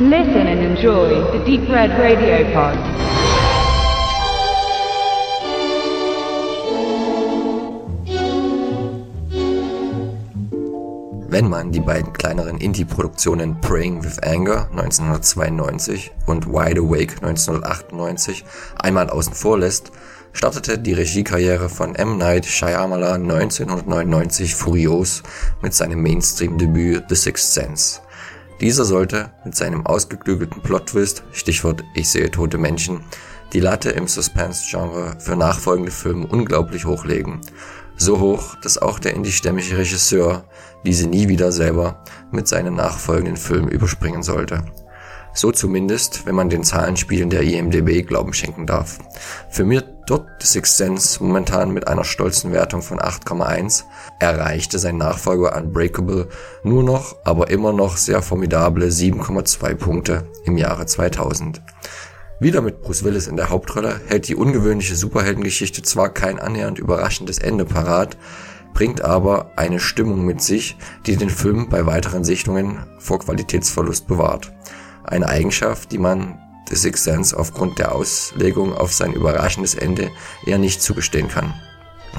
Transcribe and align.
Listen 0.00 0.46
and 0.46 0.60
enjoy 0.60 1.08
the 1.32 1.44
Deep 1.44 1.68
Red 1.68 1.90
Radio 1.98 2.44
Pod. 2.54 2.78
Wenn 11.28 11.48
man 11.48 11.72
die 11.72 11.80
beiden 11.80 12.12
kleineren 12.12 12.58
Indie-Produktionen 12.58 13.60
Praying 13.60 14.04
with 14.04 14.22
Anger 14.22 14.68
1992 14.70 16.12
und 16.26 16.46
Wide 16.46 16.80
Awake 16.80 17.16
1998 17.20 18.44
einmal 18.78 19.10
außen 19.10 19.34
vor 19.34 19.58
lässt, 19.58 19.90
startete 20.32 20.78
die 20.78 20.92
Regiekarriere 20.92 21.68
von 21.68 21.96
M. 21.96 22.18
Night 22.18 22.46
Shyamalan 22.46 23.28
1999 23.28 24.54
furios 24.54 25.24
mit 25.60 25.74
seinem 25.74 26.00
Mainstream-Debüt 26.02 27.06
The 27.08 27.16
Sixth 27.16 27.52
Sense. 27.52 28.00
Dieser 28.60 28.84
sollte 28.84 29.30
mit 29.44 29.54
seinem 29.54 29.86
ausgeklügelten 29.86 30.60
Plot-Twist, 30.62 31.22
Stichwort 31.32 31.84
Ich 31.94 32.08
sehe 32.08 32.30
tote 32.30 32.58
Menschen, 32.58 33.04
die 33.52 33.60
Latte 33.60 33.90
im 33.90 34.08
Suspense-Genre 34.08 35.16
für 35.20 35.36
nachfolgende 35.36 35.92
Filme 35.92 36.26
unglaublich 36.26 36.84
hochlegen. 36.84 37.40
So 37.96 38.18
hoch, 38.18 38.56
dass 38.62 38.78
auch 38.78 38.98
der 38.98 39.14
indie-stämmige 39.14 39.78
Regisseur 39.78 40.44
diese 40.84 41.08
nie 41.08 41.28
wieder 41.28 41.52
selber 41.52 42.02
mit 42.32 42.48
seinen 42.48 42.74
nachfolgenden 42.74 43.36
Filmen 43.36 43.68
überspringen 43.68 44.22
sollte. 44.22 44.64
So 45.34 45.52
zumindest, 45.52 46.26
wenn 46.26 46.34
man 46.34 46.48
den 46.48 46.64
Zahlenspielen 46.64 47.30
der 47.30 47.42
IMDB 47.42 48.06
Glauben 48.06 48.32
schenken 48.32 48.66
darf. 48.66 48.98
Für 49.50 49.64
mich 49.64 49.82
dort 50.06 50.26
The 50.40 50.46
Sixth 50.46 50.76
Sense 50.76 51.22
momentan 51.22 51.72
mit 51.72 51.86
einer 51.86 52.04
stolzen 52.04 52.52
Wertung 52.52 52.82
von 52.82 52.98
8,1, 52.98 53.84
erreichte 54.18 54.78
sein 54.78 54.96
Nachfolger 54.96 55.56
Unbreakable 55.56 56.28
nur 56.64 56.82
noch, 56.82 57.16
aber 57.24 57.50
immer 57.50 57.72
noch 57.72 57.96
sehr 57.96 58.22
formidable 58.22 58.86
7,2 58.86 59.74
Punkte 59.74 60.26
im 60.44 60.56
Jahre 60.56 60.86
2000. 60.86 61.62
Wieder 62.40 62.60
mit 62.60 62.82
Bruce 62.82 63.02
Willis 63.02 63.26
in 63.26 63.36
der 63.36 63.50
Hauptrolle 63.50 64.00
hält 64.06 64.28
die 64.28 64.36
ungewöhnliche 64.36 64.94
Superheldengeschichte 64.94 65.82
zwar 65.82 66.08
kein 66.10 66.38
annähernd 66.38 66.78
überraschendes 66.78 67.38
Ende 67.38 67.64
parat, 67.64 68.16
bringt 68.74 69.02
aber 69.02 69.50
eine 69.56 69.80
Stimmung 69.80 70.24
mit 70.24 70.40
sich, 70.40 70.76
die 71.06 71.16
den 71.16 71.30
Film 71.30 71.68
bei 71.68 71.84
weiteren 71.84 72.22
Sichtungen 72.22 72.78
vor 72.98 73.18
Qualitätsverlust 73.18 74.06
bewahrt. 74.06 74.52
Eine 75.08 75.26
Eigenschaft, 75.26 75.90
die 75.90 75.98
man 75.98 76.38
The 76.68 76.76
Sixth 76.76 77.04
Sense 77.04 77.34
aufgrund 77.34 77.78
der 77.78 77.94
Auslegung 77.94 78.74
auf 78.74 78.92
sein 78.92 79.14
überraschendes 79.14 79.74
Ende 79.74 80.10
eher 80.44 80.58
nicht 80.58 80.82
zugestehen 80.82 81.28
kann. 81.28 81.54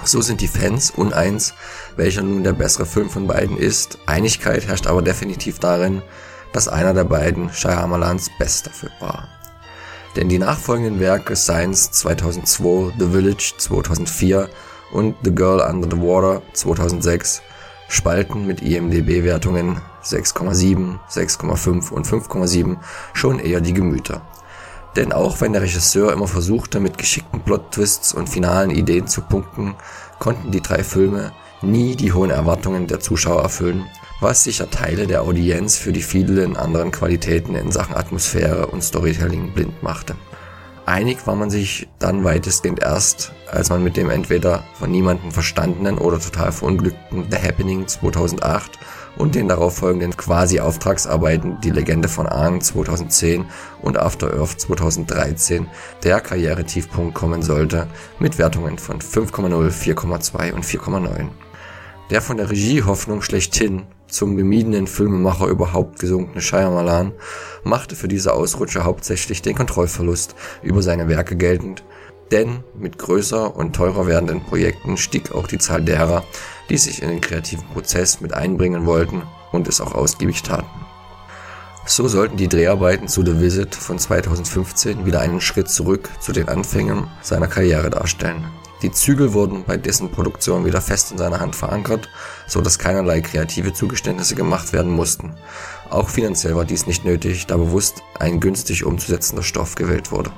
So 0.05 0.21
sind 0.21 0.41
die 0.41 0.47
Fans 0.47 0.89
uneins, 0.89 1.53
welcher 1.97 2.23
nun 2.23 2.43
der 2.43 2.53
bessere 2.53 2.87
Film 2.87 3.11
von 3.11 3.27
beiden 3.27 3.57
ist. 3.57 3.99
Einigkeit 4.07 4.67
herrscht 4.67 4.87
aber 4.87 5.03
definitiv 5.03 5.59
darin, 5.59 6.01
dass 6.51 6.67
einer 6.67 6.95
der 6.95 7.03
beiden 7.03 7.53
Shyamalans 7.53 8.31
bester 8.39 8.71
Film 8.71 8.93
war. 8.99 9.27
Denn 10.15 10.27
die 10.27 10.39
nachfolgenden 10.39 10.99
Werke 10.99 11.35
Science 11.35 11.91
2002, 11.91 12.93
The 12.97 13.11
Village 13.11 13.53
2004 13.55 14.49
und 14.91 15.15
The 15.23 15.35
Girl 15.35 15.59
Under 15.61 15.87
the 15.95 16.01
Water 16.01 16.41
2006 16.53 17.43
spalten 17.87 18.47
mit 18.47 18.63
IMDB-Wertungen 18.63 19.79
6,7, 20.03 20.97
6,5 21.09 21.91
und 21.91 22.07
5,7 22.07 22.77
schon 23.13 23.39
eher 23.39 23.61
die 23.61 23.73
Gemüter. 23.73 24.21
Denn 24.95 25.13
auch 25.13 25.39
wenn 25.41 25.53
der 25.53 25.61
Regisseur 25.61 26.11
immer 26.11 26.27
versuchte, 26.27 26.79
mit 26.79 26.97
geschickten 26.97 27.41
Plot-Twists 27.41 28.13
und 28.13 28.29
finalen 28.29 28.71
Ideen 28.71 29.07
zu 29.07 29.21
punkten, 29.21 29.75
konnten 30.17 30.51
die 30.51 30.61
drei 30.61 30.83
Filme 30.83 31.31
nie 31.61 31.95
die 31.95 32.13
hohen 32.13 32.31
Erwartungen 32.31 32.87
der 32.87 32.99
Zuschauer 32.99 33.43
erfüllen, 33.43 33.85
was 34.19 34.43
sicher 34.43 34.69
Teile 34.69 35.07
der 35.07 35.21
Audienz 35.21 35.77
für 35.77 35.93
die 35.93 36.01
vielen 36.01 36.57
anderen 36.57 36.91
Qualitäten 36.91 37.55
in 37.55 37.71
Sachen 37.71 37.95
Atmosphäre 37.95 38.67
und 38.67 38.83
Storytelling 38.83 39.53
blind 39.53 39.81
machte. 39.83 40.15
Einig 40.85 41.27
war 41.27 41.35
man 41.35 41.51
sich 41.51 41.87
dann 41.99 42.23
weitestgehend 42.23 42.81
erst, 42.81 43.31
als 43.49 43.69
man 43.69 43.83
mit 43.83 43.95
dem 43.95 44.09
entweder 44.09 44.63
von 44.73 44.89
niemandem 44.89 45.31
verstandenen 45.31 45.99
oder 45.99 46.19
total 46.19 46.51
verunglückten 46.51 47.27
The 47.29 47.37
Happening 47.37 47.87
2008 47.87 48.71
und 49.19 49.35
den 49.35 49.49
darauffolgenden 49.49 50.17
quasi 50.17 50.59
Auftragsarbeiten 50.61 51.59
Die 51.61 51.69
Legende 51.69 52.07
von 52.07 52.25
Aang 52.25 52.61
2010 52.61 53.45
und 53.81 53.99
After 53.99 54.33
Earth 54.33 54.59
2013 54.61 55.67
der 56.03 56.21
Karrieretiefpunkt 56.21 57.13
kommen 57.13 57.43
sollte, 57.43 57.87
mit 58.17 58.39
Wertungen 58.39 58.79
von 58.79 58.99
5,0, 58.99 59.71
4,2 59.71 60.53
und 60.53 60.65
4,9. 60.65 61.27
Der 62.09 62.21
von 62.21 62.37
der 62.37 62.49
Regiehoffnung 62.49 63.21
schlechthin 63.21 63.83
zum 64.07 64.37
gemiedenen 64.37 64.87
Filmemacher 64.87 65.47
überhaupt 65.47 65.99
gesunkene 65.99 66.41
Shyamalan 66.41 67.11
machte 67.63 67.95
für 67.95 68.07
diese 68.07 68.33
Ausrutscher 68.33 68.85
hauptsächlich 68.85 69.41
den 69.41 69.55
Kontrollverlust 69.55 70.33
über 70.63 70.81
seine 70.81 71.09
Werke 71.09 71.35
geltend, 71.35 71.83
denn 72.31 72.63
mit 72.73 72.97
größer 72.97 73.55
und 73.55 73.75
teurer 73.75 74.07
werdenden 74.07 74.41
Projekten 74.41 74.97
stieg 74.97 75.33
auch 75.33 75.45
die 75.45 75.57
Zahl 75.57 75.81
derer, 75.81 76.23
die 76.69 76.77
sich 76.77 77.01
in 77.01 77.09
den 77.09 77.21
kreativen 77.21 77.65
Prozess 77.69 78.21
mit 78.21 78.33
einbringen 78.33 78.85
wollten 78.85 79.23
und 79.51 79.67
es 79.67 79.81
auch 79.81 79.93
ausgiebig 79.93 80.43
taten. 80.43 80.69
So 81.85 82.07
sollten 82.07 82.37
die 82.37 82.47
Dreharbeiten 82.47 83.07
zu 83.07 83.25
The 83.25 83.39
Visit 83.39 83.73
von 83.73 83.97
2015 83.97 85.05
wieder 85.05 85.21
einen 85.21 85.41
Schritt 85.41 85.69
zurück 85.69 86.09
zu 86.19 86.31
den 86.31 86.47
Anfängen 86.47 87.07
seiner 87.21 87.47
Karriere 87.47 87.89
darstellen. 87.89 88.45
Die 88.81 88.91
Zügel 88.91 89.33
wurden 89.33 89.65
bei 89.65 89.75
dessen 89.75 90.09
Produktion 90.09 90.65
wieder 90.65 90.81
fest 90.81 91.11
in 91.11 91.17
seiner 91.17 91.39
Hand 91.39 91.55
verankert, 91.55 92.07
so 92.47 92.61
dass 92.61 92.79
keinerlei 92.79 93.19
kreative 93.19 93.73
Zugeständnisse 93.73 94.35
gemacht 94.35 94.71
werden 94.71 94.91
mussten. 94.91 95.35
Auch 95.89 96.09
finanziell 96.09 96.55
war 96.55 96.63
dies 96.63 96.85
nicht 96.85 97.03
nötig, 97.03 97.47
da 97.47 97.57
bewusst 97.57 98.03
ein 98.19 98.39
günstig 98.39 98.85
umzusetzender 98.85 99.43
Stoff 99.43 99.75
gewählt 99.75 100.11
wurde. 100.11 100.31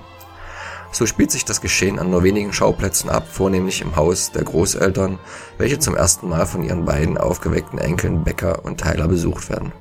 So 0.94 1.06
spielt 1.06 1.32
sich 1.32 1.46
das 1.46 1.62
Geschehen 1.62 2.00
an 2.00 2.10
nur 2.10 2.24
wenigen 2.24 2.52
Schauplätzen 2.52 3.10
ab, 3.10 3.26
vornehmlich 3.32 3.82
im 3.82 3.96
Haus 3.96 4.32
der 4.32 4.44
Großeltern, 4.44 5.20
welche 5.58 5.80
zum 5.80 5.96
ersten 5.96 6.28
Mal 6.28 6.46
von 6.46 6.64
ihren 6.64 6.84
beiden 6.84 7.18
aufgeweckten 7.18 7.80
Enkeln 7.80 8.24
Becker 8.24 8.66
und 8.66 8.82
Tyler 8.82 9.08
besucht 9.08 9.50
werden. 9.50 9.72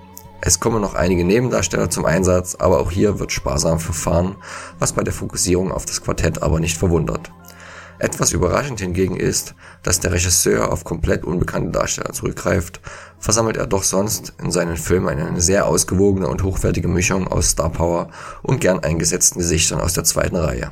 Es 0.41 0.61
kommen 0.61 0.81
noch 0.81 0.95
einige 0.95 1.25
Nebendarsteller 1.25 1.91
zum 1.91 2.07
Einsatz, 2.07 2.55
aber 2.55 2.79
auch 2.79 2.91
hier 2.91 3.19
wird 3.19 3.33
sparsam 3.33 3.79
verfahren, 3.79 4.37
was 4.79 4.93
bei 4.93 5.03
der 5.03 5.13
Fokussierung 5.13 5.71
auf 5.71 5.85
das 5.85 6.01
Quartett 6.01 6.43
aber 6.43 6.61
nicht 6.61 6.79
verwundert. 6.79 7.31
Etwas 7.99 8.33
überraschend 8.33 8.81
hingegen 8.81 9.17
ist, 9.17 9.55
dass 9.83 10.01
der 10.01 10.13
Regisseur 10.13 10.73
auf 10.73 10.85
komplett 10.85 11.25
unbekannte 11.25 11.73
Darsteller 11.73 12.15
zurückgreift, 12.15 12.81
versammelt 13.19 13.59
er 13.59 13.67
doch 13.67 13.83
sonst 13.83 14.33
in 14.43 14.51
seinen 14.51 14.79
Filmen 14.79 15.09
eine 15.09 15.41
sehr 15.43 15.67
ausgewogene 15.67 16.27
und 16.27 16.43
hochwertige 16.43 16.89
Mischung 16.89 17.29
aus 17.29 17.51
Star 17.51 17.69
Power 17.69 18.09
und 18.43 18.63
gern 18.63 18.79
eingesetzten 18.79 19.41
Gesichtern 19.41 19.83
aus 19.83 19.93
der 19.93 20.05
zweiten 20.05 20.37
Reihe. 20.37 20.71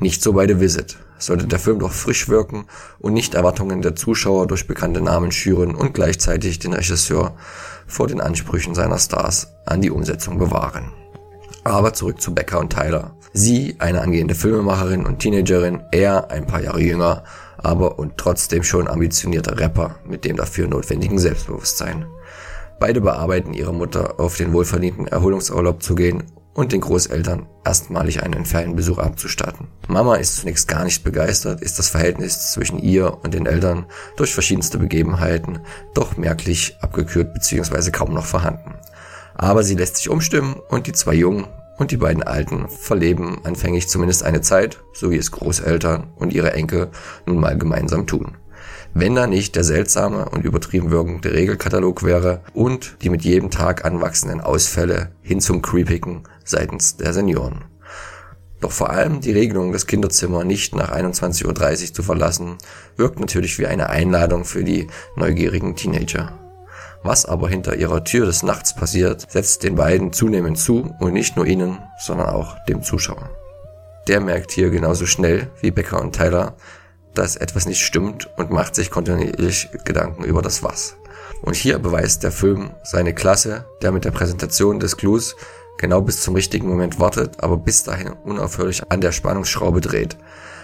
Nicht 0.00 0.22
so 0.22 0.32
bei 0.32 0.48
The 0.48 0.58
Visit. 0.60 0.96
Sollte 1.18 1.46
der 1.46 1.58
Film 1.58 1.78
doch 1.78 1.92
frisch 1.92 2.30
wirken 2.30 2.64
und 2.98 3.12
nicht 3.12 3.34
Erwartungen 3.34 3.82
der 3.82 3.94
Zuschauer 3.94 4.46
durch 4.46 4.66
bekannte 4.66 5.02
Namen 5.02 5.30
schüren 5.30 5.74
und 5.74 5.92
gleichzeitig 5.92 6.58
den 6.58 6.72
Regisseur 6.72 7.36
vor 7.86 8.06
den 8.06 8.22
Ansprüchen 8.22 8.74
seiner 8.74 8.98
Stars 8.98 9.52
an 9.66 9.82
die 9.82 9.90
Umsetzung 9.90 10.38
bewahren. 10.38 10.92
Aber 11.64 11.92
zurück 11.92 12.22
zu 12.22 12.34
Becker 12.34 12.58
und 12.60 12.72
Tyler. 12.72 13.14
Sie, 13.34 13.76
eine 13.78 14.00
angehende 14.00 14.34
Filmemacherin 14.34 15.04
und 15.04 15.18
Teenagerin, 15.18 15.82
er 15.92 16.30
ein 16.30 16.46
paar 16.46 16.62
Jahre 16.62 16.80
jünger, 16.80 17.24
aber 17.58 17.98
und 17.98 18.16
trotzdem 18.16 18.62
schon 18.62 18.88
ambitionierter 18.88 19.60
Rapper 19.60 19.96
mit 20.06 20.24
dem 20.24 20.36
dafür 20.36 20.66
notwendigen 20.66 21.18
Selbstbewusstsein. 21.18 22.06
Beide 22.78 23.02
bearbeiten 23.02 23.52
ihre 23.52 23.74
Mutter 23.74 24.18
auf 24.18 24.38
den 24.38 24.54
wohlverdienten 24.54 25.06
Erholungsurlaub 25.06 25.82
zu 25.82 25.94
gehen 25.94 26.24
und 26.54 26.72
den 26.72 26.80
Großeltern 26.80 27.46
erstmalig 27.64 28.22
einen 28.22 28.44
Ferienbesuch 28.44 28.98
abzustatten. 28.98 29.68
Mama 29.88 30.16
ist 30.16 30.36
zunächst 30.36 30.68
gar 30.68 30.84
nicht 30.84 31.04
begeistert, 31.04 31.60
ist 31.60 31.78
das 31.78 31.88
Verhältnis 31.88 32.52
zwischen 32.52 32.78
ihr 32.78 33.18
und 33.22 33.34
den 33.34 33.46
Eltern 33.46 33.86
durch 34.16 34.34
verschiedenste 34.34 34.78
Begebenheiten 34.78 35.60
doch 35.94 36.16
merklich 36.16 36.76
abgekühlt 36.80 37.32
bzw. 37.34 37.90
kaum 37.90 38.14
noch 38.14 38.26
vorhanden. 38.26 38.74
Aber 39.34 39.62
sie 39.62 39.74
lässt 39.74 39.96
sich 39.96 40.10
umstimmen 40.10 40.56
und 40.68 40.86
die 40.86 40.92
zwei 40.92 41.14
Jungen 41.14 41.46
und 41.78 41.92
die 41.92 41.96
beiden 41.96 42.22
Alten 42.22 42.68
verleben 42.68 43.40
anfänglich 43.44 43.88
zumindest 43.88 44.22
eine 44.22 44.42
Zeit, 44.42 44.80
so 44.92 45.10
wie 45.10 45.16
es 45.16 45.30
Großeltern 45.30 46.08
und 46.16 46.32
ihre 46.32 46.52
Enkel 46.52 46.90
nun 47.24 47.40
mal 47.40 47.56
gemeinsam 47.56 48.06
tun. 48.06 48.36
Wenn 48.92 49.14
da 49.14 49.26
nicht 49.26 49.54
der 49.54 49.64
seltsame 49.64 50.28
und 50.28 50.44
übertrieben 50.44 50.90
wirkende 50.90 51.32
Regelkatalog 51.32 52.02
wäre 52.02 52.42
und 52.54 52.96
die 53.02 53.08
mit 53.08 53.22
jedem 53.22 53.50
Tag 53.50 53.84
anwachsenden 53.84 54.40
Ausfälle 54.40 55.12
hin 55.22 55.40
zum 55.40 55.62
Creepigen 55.62 56.24
seitens 56.44 56.96
der 56.96 57.12
Senioren. 57.12 57.64
Doch 58.60 58.72
vor 58.72 58.90
allem 58.90 59.20
die 59.20 59.32
Regelung, 59.32 59.72
das 59.72 59.86
Kinderzimmer 59.86 60.44
nicht 60.44 60.74
nach 60.74 60.92
21.30 60.92 61.46
Uhr 61.88 61.94
zu 61.94 62.02
verlassen, 62.02 62.58
wirkt 62.96 63.18
natürlich 63.18 63.58
wie 63.58 63.66
eine 63.66 63.88
Einladung 63.88 64.44
für 64.44 64.64
die 64.64 64.88
neugierigen 65.16 65.76
Teenager. 65.76 66.38
Was 67.02 67.24
aber 67.24 67.48
hinter 67.48 67.76
ihrer 67.76 68.04
Tür 68.04 68.26
des 68.26 68.42
Nachts 68.42 68.74
passiert, 68.74 69.30
setzt 69.30 69.62
den 69.62 69.76
beiden 69.76 70.12
zunehmend 70.12 70.58
zu 70.58 70.94
und 71.00 71.14
nicht 71.14 71.36
nur 71.36 71.46
ihnen, 71.46 71.78
sondern 71.98 72.28
auch 72.28 72.56
dem 72.68 72.82
Zuschauer. 72.82 73.30
Der 74.08 74.20
merkt 74.20 74.50
hier 74.50 74.68
genauso 74.68 75.06
schnell 75.06 75.48
wie 75.62 75.70
Becker 75.70 76.00
und 76.02 76.14
Tyler, 76.14 76.56
dass 77.14 77.36
etwas 77.36 77.66
nicht 77.66 77.84
stimmt 77.84 78.28
und 78.36 78.50
macht 78.50 78.74
sich 78.74 78.90
kontinuierlich 78.90 79.68
Gedanken 79.84 80.24
über 80.24 80.42
das 80.42 80.62
Was. 80.62 80.96
Und 81.42 81.56
hier 81.56 81.78
beweist 81.78 82.22
der 82.22 82.32
Film 82.32 82.70
seine 82.82 83.14
Klasse, 83.14 83.64
der 83.82 83.92
mit 83.92 84.04
der 84.04 84.10
Präsentation 84.10 84.78
des 84.78 84.96
Clues 84.96 85.36
genau 85.78 86.02
bis 86.02 86.22
zum 86.22 86.34
richtigen 86.34 86.68
Moment 86.68 87.00
wartet, 87.00 87.42
aber 87.42 87.56
bis 87.56 87.82
dahin 87.82 88.12
unaufhörlich 88.24 88.82
an 88.90 89.00
der 89.00 89.12
Spannungsschraube 89.12 89.80
dreht. 89.80 90.16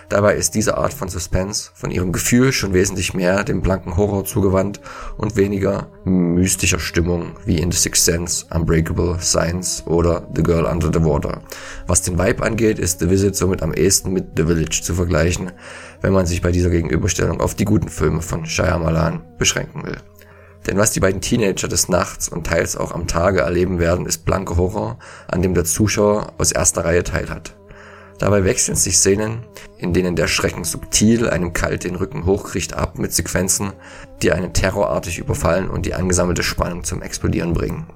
Dabei 0.09 0.37
ist 0.37 0.55
diese 0.55 0.77
Art 0.77 0.95
von 0.95 1.09
Suspense 1.09 1.71
von 1.75 1.91
ihrem 1.91 2.13
Gefühl 2.13 2.53
schon 2.53 2.73
wesentlich 2.73 3.13
mehr 3.13 3.43
dem 3.43 3.61
blanken 3.61 3.97
Horror 3.97 4.25
zugewandt 4.25 4.81
und 5.17 5.35
weniger 5.35 5.89
mystischer 6.05 6.79
Stimmung 6.79 7.37
wie 7.45 7.59
in 7.59 7.73
The 7.73 7.79
Sixth 7.79 8.05
Sense, 8.05 8.47
Unbreakable, 8.55 9.19
Science 9.21 9.83
oder 9.87 10.29
The 10.35 10.45
Girl 10.45 10.65
Under 10.65 10.91
the 10.93 11.05
Water. 11.05 11.43
Was 11.89 12.03
den 12.03 12.19
Vibe 12.19 12.45
angeht, 12.45 12.79
ist 12.79 13.01
The 13.01 13.11
Visit 13.11 13.35
somit 13.35 13.63
am 13.63 13.75
ehesten 13.75 14.13
mit 14.13 14.27
The 14.37 14.45
Village 14.45 14.81
zu 14.83 14.95
vergleichen, 14.95 15.51
wenn 16.03 16.13
man 16.13 16.27
sich 16.27 16.41
bei 16.41 16.53
dieser 16.53 16.71
Gegenüberstellung 16.71 17.41
auf 17.41 17.57
die 17.57 17.65
guten 17.65 17.89
Filme 17.89 18.23
von 18.23 18.47
Shyamalan 18.47 19.23
beschränken 19.39 19.85
will. 19.85 19.97
Denn 20.67 20.79
was 20.79 20.93
die 20.93 21.01
beiden 21.01 21.21
Teenager 21.21 21.69
des 21.69 21.89
Nachts 21.89 22.29
und 22.29 22.47
teils 22.47 22.77
auch 22.77 22.93
am 22.93 23.07
Tage 23.07 23.41
erleben 23.41 23.79
werden, 23.79 24.07
ist 24.07 24.25
blanke 24.25 24.57
Horror, 24.57 24.99
an 25.29 25.43
dem 25.43 25.55
der 25.55 25.65
Zuschauer 25.65 26.33
aus 26.39 26.53
erster 26.53 26.85
Reihe 26.85 27.05
teilhat. 27.05 27.57
Dabei 28.19 28.45
wechseln 28.45 28.77
sich 28.77 28.97
Szenen, 28.97 29.45
in 29.79 29.93
denen 29.93 30.17
der 30.17 30.27
Schrecken 30.27 30.65
subtil 30.65 31.29
einem 31.29 31.53
kalt 31.53 31.85
den 31.85 31.97
Rücken 31.97 32.25
hochkriegt 32.25 32.73
ab 32.73 32.99
mit 32.99 33.13
Sequenzen, 33.13 33.73
die 34.23 34.33
einen 34.33 34.55
terrorartig 34.55 35.19
überfallen 35.19 35.69
und 35.69 35.85
die 35.85 35.95
angesammelte 35.95 36.43
Spannung 36.43 36.83
zum 36.83 37.03
Explodieren 37.03 37.53
bringen. 37.53 37.87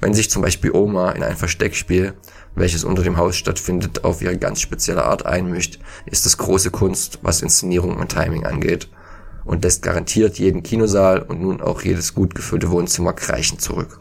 Wenn 0.00 0.14
sich 0.14 0.30
zum 0.30 0.40
Beispiel 0.40 0.72
Oma 0.72 1.12
in 1.12 1.22
ein 1.22 1.36
Versteckspiel, 1.36 2.14
welches 2.54 2.84
unter 2.84 3.02
dem 3.02 3.18
Haus 3.18 3.36
stattfindet, 3.36 4.02
auf 4.02 4.22
ihre 4.22 4.38
ganz 4.38 4.60
spezielle 4.60 5.04
Art 5.04 5.26
einmischt, 5.26 5.78
ist 6.06 6.24
es 6.24 6.38
große 6.38 6.70
Kunst, 6.70 7.18
was 7.20 7.42
Inszenierung 7.42 7.96
und 7.96 8.10
Timing 8.10 8.46
angeht 8.46 8.88
und 9.44 9.62
lässt 9.62 9.82
garantiert 9.82 10.38
jeden 10.38 10.62
Kinosaal 10.62 11.20
und 11.20 11.42
nun 11.42 11.60
auch 11.60 11.82
jedes 11.82 12.14
gut 12.14 12.34
gefüllte 12.34 12.70
Wohnzimmer 12.70 13.12
kreischen 13.12 13.58
zurück. 13.58 13.99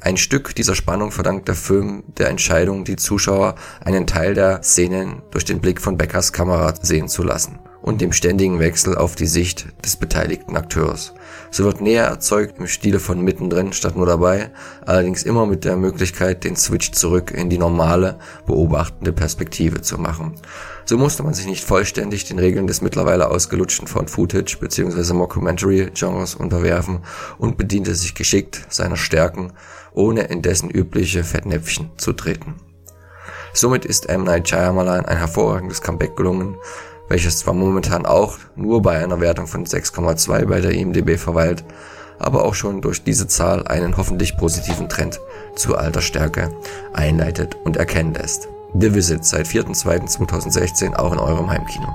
Ein 0.00 0.16
Stück 0.16 0.54
dieser 0.54 0.74
Spannung 0.74 1.12
verdankt 1.12 1.48
der 1.48 1.54
Film 1.54 2.04
der 2.18 2.30
Entscheidung, 2.30 2.84
die 2.84 2.96
Zuschauer 2.96 3.54
einen 3.84 4.06
Teil 4.06 4.34
der 4.34 4.62
Szenen 4.62 5.22
durch 5.30 5.44
den 5.44 5.60
Blick 5.60 5.80
von 5.80 5.98
Beckers 5.98 6.32
Kamera 6.32 6.74
sehen 6.80 7.08
zu 7.08 7.22
lassen 7.22 7.58
und 7.82 8.00
dem 8.00 8.12
ständigen 8.12 8.58
Wechsel 8.58 8.96
auf 8.96 9.14
die 9.14 9.26
Sicht 9.26 9.66
des 9.84 9.96
beteiligten 9.96 10.56
Akteurs. 10.56 11.14
So 11.50 11.64
wird 11.64 11.80
näher 11.80 12.04
erzeugt 12.04 12.58
im 12.58 12.66
Stile 12.66 13.00
von 13.00 13.22
mittendrin 13.22 13.72
statt 13.72 13.96
nur 13.96 14.06
dabei, 14.06 14.50
allerdings 14.84 15.22
immer 15.22 15.46
mit 15.46 15.64
der 15.64 15.76
Möglichkeit, 15.76 16.44
den 16.44 16.56
Switch 16.56 16.92
zurück 16.92 17.30
in 17.30 17.50
die 17.50 17.58
normale, 17.58 18.18
beobachtende 18.46 19.12
Perspektive 19.12 19.80
zu 19.80 19.98
machen. 19.98 20.34
So 20.84 20.98
musste 20.98 21.22
man 21.22 21.34
sich 21.34 21.46
nicht 21.46 21.64
vollständig 21.64 22.24
den 22.24 22.38
Regeln 22.38 22.66
des 22.66 22.82
mittlerweile 22.82 23.30
ausgelutschten 23.30 23.86
Found-Footage 23.86 24.58
bzw. 24.60 25.12
Mockumentary-Genres 25.14 26.34
unterwerfen 26.34 27.00
und 27.38 27.56
bediente 27.56 27.94
sich 27.94 28.14
geschickt 28.14 28.66
seiner 28.68 28.96
Stärken, 28.96 29.52
ohne 29.92 30.22
in 30.22 30.42
dessen 30.42 30.70
übliche 30.70 31.24
Fettnäpfchen 31.24 31.90
zu 31.96 32.12
treten. 32.12 32.56
Somit 33.52 33.84
ist 33.84 34.08
M. 34.08 34.24
Night 34.24 34.48
Shyamalan 34.48 35.06
ein 35.06 35.16
hervorragendes 35.18 35.82
Comeback 35.82 36.16
gelungen, 36.16 36.56
welches 37.10 37.40
zwar 37.40 37.54
momentan 37.54 38.06
auch 38.06 38.38
nur 38.56 38.80
bei 38.80 39.02
einer 39.02 39.20
Wertung 39.20 39.46
von 39.46 39.66
6,2 39.66 40.46
bei 40.46 40.60
der 40.60 40.70
IMDb 40.70 41.18
verweilt, 41.18 41.64
aber 42.20 42.44
auch 42.44 42.54
schon 42.54 42.80
durch 42.80 43.02
diese 43.02 43.26
Zahl 43.26 43.66
einen 43.66 43.96
hoffentlich 43.96 44.36
positiven 44.36 44.88
Trend 44.88 45.20
zu 45.56 45.76
alter 45.76 46.02
Stärke 46.02 46.50
einleitet 46.94 47.56
und 47.64 47.76
erkennen 47.76 48.14
lässt. 48.14 48.48
The 48.78 48.94
Visit 48.94 49.24
seit 49.24 49.48
4.2.2016 49.48 50.94
auch 50.94 51.12
in 51.12 51.18
eurem 51.18 51.50
Heimkino. 51.50 51.88